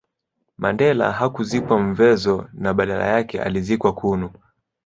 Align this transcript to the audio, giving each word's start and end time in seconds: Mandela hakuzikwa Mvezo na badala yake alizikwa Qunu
Mandela 0.57 1.11
hakuzikwa 1.11 1.79
Mvezo 1.79 2.49
na 2.53 2.73
badala 2.73 3.07
yake 3.07 3.41
alizikwa 3.41 3.93
Qunu 3.93 4.31